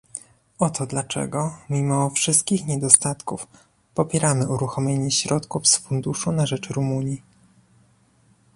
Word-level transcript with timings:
Oto 0.59 0.85
dlaczego, 0.85 1.55
mimo 1.69 2.09
wszystkich 2.09 2.65
niedostatków, 2.65 3.47
popieramy 3.95 4.49
uruchomienie 4.49 5.11
środków 5.11 5.67
z 5.67 5.77
funduszu 5.77 6.31
na 6.31 6.45
rzecz 6.45 6.69
Rumunii 6.69 7.21